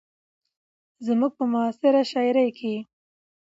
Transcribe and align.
زموږ 1.05 1.31
په 1.39 1.45
معاصره 1.51 2.01
شاعرۍ 2.11 2.49
کې 2.59 2.75